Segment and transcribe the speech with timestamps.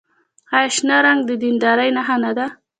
[0.55, 2.45] آیا شنه رنګ د دیندارۍ نښه نه ده؟